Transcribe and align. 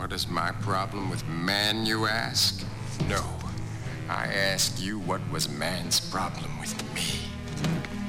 What 0.00 0.14
is 0.14 0.30
my 0.30 0.50
problem 0.62 1.10
with 1.10 1.28
man, 1.28 1.84
you 1.84 2.06
ask? 2.06 2.64
No. 3.06 3.22
I 4.08 4.28
ask 4.28 4.80
you 4.80 4.98
what 5.00 5.20
was 5.30 5.46
man's 5.50 6.00
problem 6.00 6.58
with 6.58 6.72
me. 6.94 7.99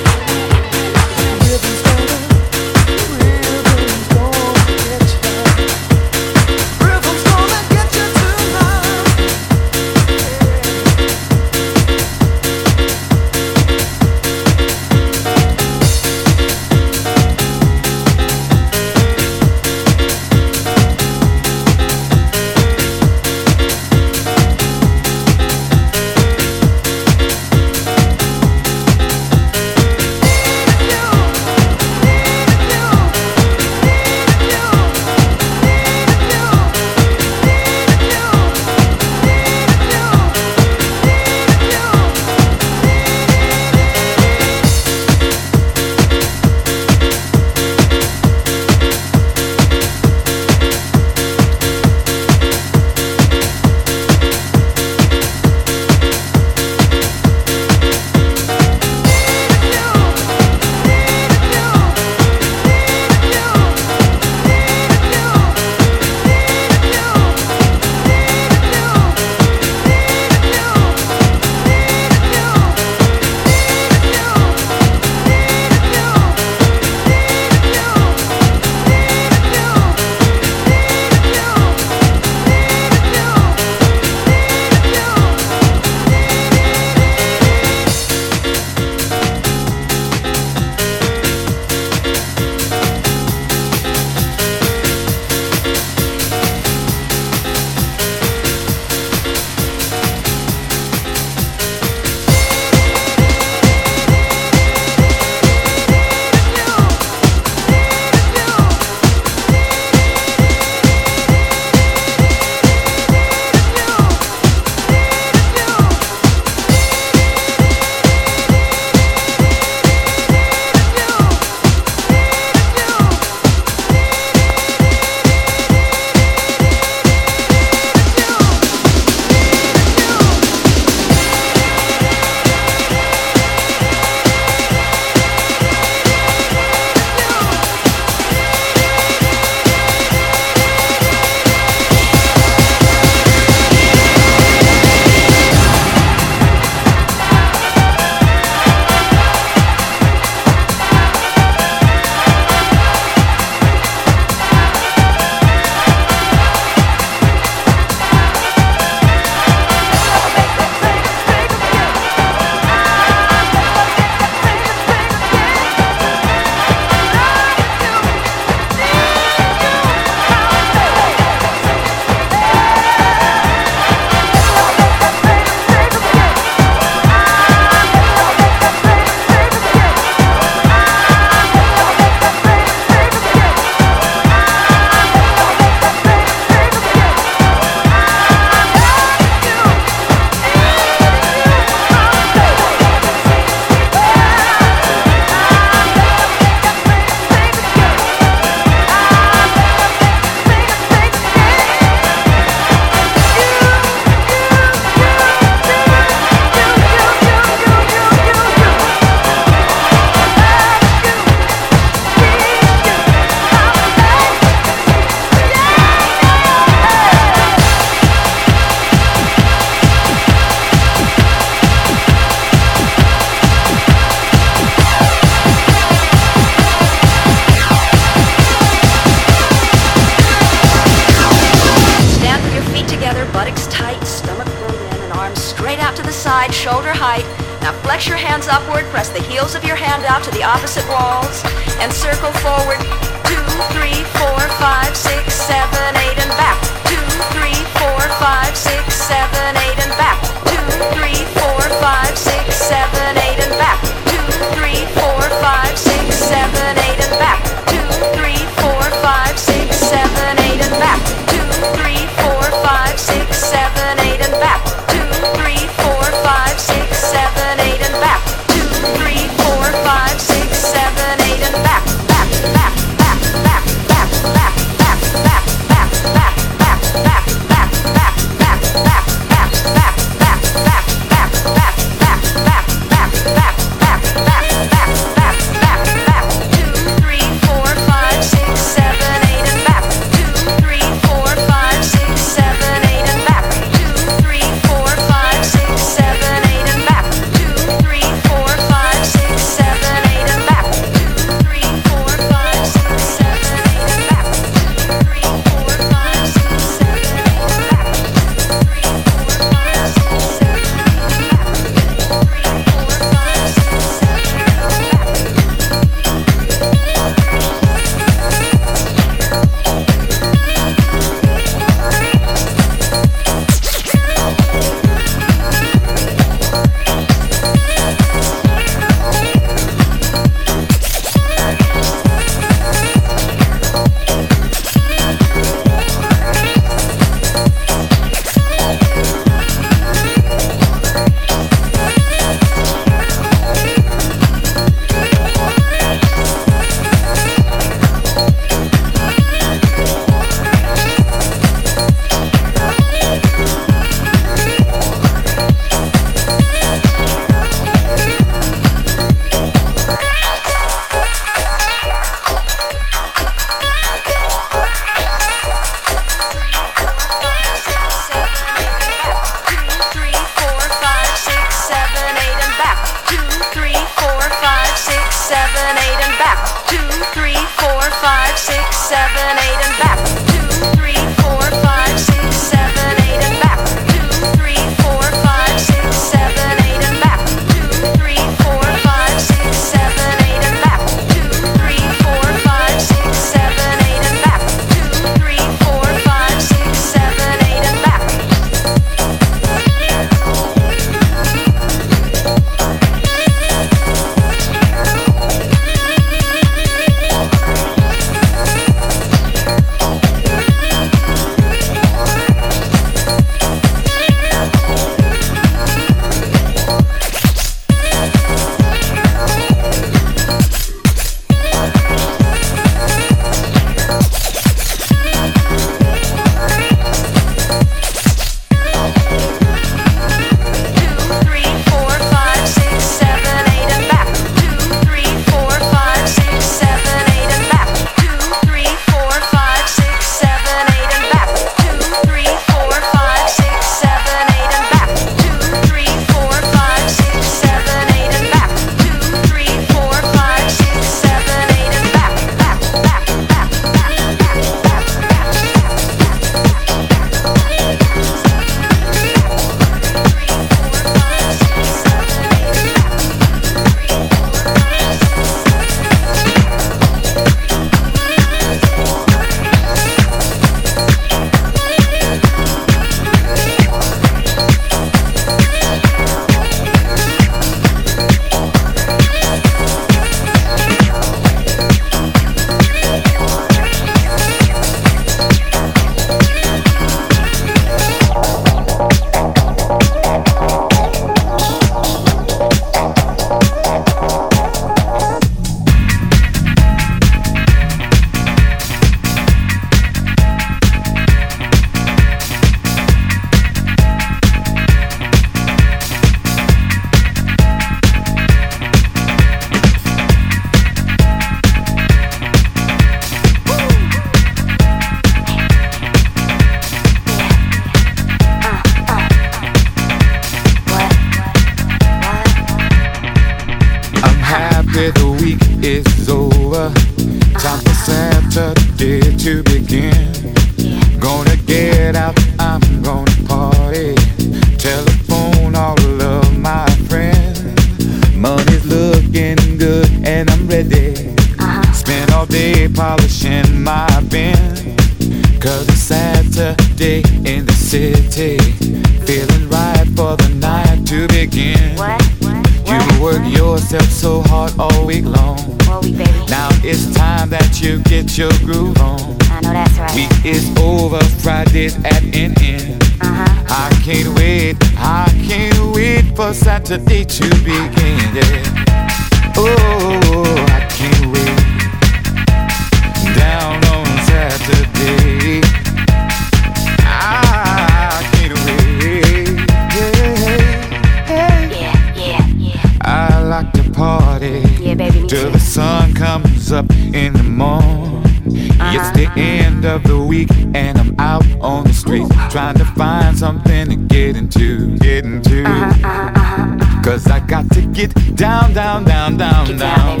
got 597.42 597.54
to 597.54 597.62
get 597.68 598.16
down, 598.16 598.52
down, 598.52 598.84
down, 598.84 599.16
down, 599.16 599.56
down. 599.56 600.00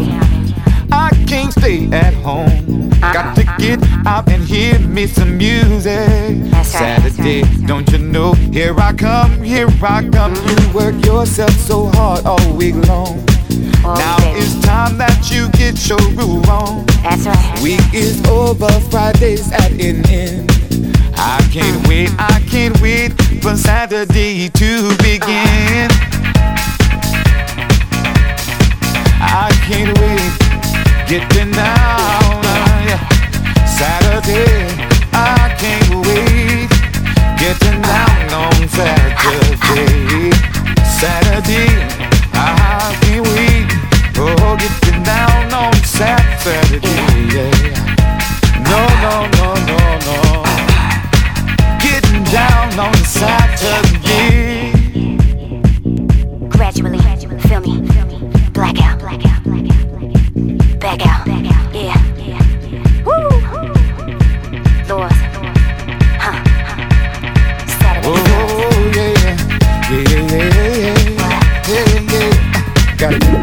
I 0.90 1.10
can't 1.28 1.52
stay 1.52 1.88
at 1.92 2.12
home. 2.14 2.90
Got 3.00 3.36
to 3.36 3.44
get 3.58 3.80
out 4.06 4.28
and 4.28 4.42
hear 4.42 4.76
me 4.80 5.06
some 5.06 5.38
music. 5.38 6.52
Saturday, 6.64 7.42
don't 7.66 7.88
you 7.92 7.98
know? 7.98 8.32
Here 8.32 8.74
I 8.76 8.92
come, 8.92 9.40
here 9.40 9.68
I 9.80 10.08
come. 10.08 10.34
You 10.34 10.72
work 10.74 10.96
yourself 11.04 11.52
so 11.52 11.86
hard 11.94 12.26
all 12.26 12.56
week 12.56 12.74
long. 12.88 13.24
Now 13.82 14.16
it's 14.34 14.58
time 14.66 14.98
that 14.98 15.30
you 15.30 15.48
get 15.50 15.88
your 15.88 16.04
groove 16.16 16.48
on. 16.48 16.86
That's 17.04 17.24
right. 17.24 17.60
Week 17.62 17.94
is 17.94 18.24
over, 18.26 18.68
Friday's 18.90 19.52
at 19.52 19.70
an 19.70 20.04
end. 20.10 20.50
I 21.14 21.40
can't 21.52 21.86
wait, 21.86 22.10
I 22.18 22.42
can't 22.50 22.80
wait 22.80 23.12
for 23.42 23.56
Saturday 23.56 24.48
to 24.48 24.88
begin. 24.98 25.88
Uh-huh. 25.90 26.37
I 29.20 29.50
can't 29.66 29.98
wait 29.98 30.32
getting 31.08 31.50
down. 31.52 32.38
Saturday, 33.66 34.66
I 35.12 35.54
can't 35.58 36.06
wait 36.06 36.68
getting 37.38 37.80
down 37.82 38.32
on 38.34 38.68
Saturday. 38.68 40.30
Saturday, 40.84 41.70
I 42.34 42.96
can't 43.02 43.26
wait 43.28 43.66
oh 44.18 44.56
getting 44.56 45.02
down 45.02 45.52
on 45.54 45.74
Saturday. 45.84 46.82
No, 48.70 48.82
no, 49.04 49.14
no, 49.38 49.48
no, 49.70 49.80
no, 50.06 50.18
getting 51.80 52.24
down 52.24 52.78
on 52.78 52.94
Saturday. 53.04 53.87
out, 59.08 59.24
out. 59.26 59.44
Back 60.80 61.06
out, 61.06 61.26
back 61.26 61.46
out, 61.46 61.74
yeah. 61.74 61.96
yeah. 62.16 62.42
Huh. 66.20 66.36
Oh, 68.04 68.16
yeah, 68.94 69.12
yeah. 69.22 69.36
Yeah, 69.90 70.04
yeah, 70.10 70.56
yeah. 70.82 71.34
Yeah, 71.68 71.86
yeah. 72.12 72.96
Got 72.96 73.12
it. 73.14 73.37